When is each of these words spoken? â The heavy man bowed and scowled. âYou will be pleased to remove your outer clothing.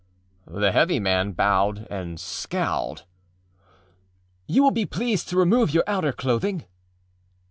â 0.49 0.59
The 0.59 0.71
heavy 0.71 0.99
man 0.99 1.33
bowed 1.33 1.85
and 1.91 2.19
scowled. 2.19 3.05
âYou 4.49 4.61
will 4.61 4.71
be 4.71 4.83
pleased 4.83 5.29
to 5.29 5.37
remove 5.37 5.75
your 5.75 5.83
outer 5.85 6.11
clothing. 6.11 6.65